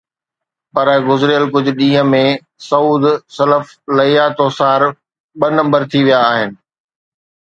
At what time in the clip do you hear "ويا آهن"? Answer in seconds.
6.09-6.49